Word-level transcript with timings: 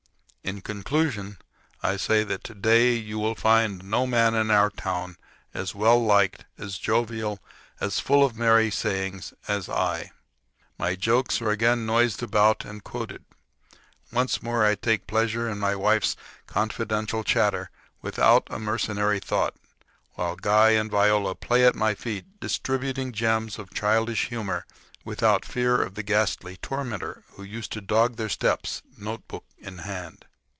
In 0.43 0.61
conclusion, 0.61 1.37
I 1.81 1.91
will 1.91 1.97
say 1.99 2.23
that 2.25 2.43
to 2.45 2.55
day 2.55 2.95
you 2.95 3.19
will 3.19 3.35
find 3.35 3.83
no 3.83 4.05
man 4.05 4.33
in 4.33 4.49
our 4.51 4.71
town 4.71 5.15
as 5.53 5.73
well 5.75 6.03
liked, 6.03 6.45
as 6.57 6.79
jovial, 6.79 7.39
and 7.79 7.93
full 7.93 8.25
of 8.25 8.35
merry 8.35 8.69
sayings 8.71 9.33
as 9.47 9.69
I. 9.69 10.11
My 10.79 10.95
jokes 10.95 11.41
are 11.41 11.51
again 11.51 11.85
noised 11.85 12.21
about 12.21 12.65
and 12.65 12.83
quoted; 12.83 13.23
once 14.11 14.41
more 14.41 14.65
I 14.65 14.75
take 14.75 15.07
pleasure 15.07 15.47
in 15.47 15.57
my 15.59 15.75
wife's 15.75 16.17
confidential 16.47 17.23
chatter 17.23 17.69
without 18.01 18.47
a 18.49 18.59
mercenary 18.59 19.19
thought, 19.19 19.55
while 20.15 20.35
Guy 20.35 20.71
and 20.71 20.89
Viola 20.91 21.33
play 21.35 21.65
at 21.65 21.75
my 21.75 21.93
feet 21.95 22.41
distributing 22.41 23.13
gems 23.13 23.57
of 23.59 23.73
childish 23.75 24.27
humor 24.27 24.65
without 25.05 25.45
fear 25.45 25.79
of 25.81 25.93
the 25.93 26.03
ghastly 26.03 26.57
tormentor 26.57 27.23
who 27.35 27.43
used 27.43 27.71
to 27.73 27.79
dog 27.79 28.17
their 28.17 28.27
steps, 28.27 28.81
notebook 28.97 29.45
in 29.57 29.77
hand. 29.77 30.25